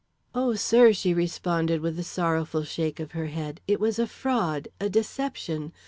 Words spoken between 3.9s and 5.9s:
a fraud, a deception.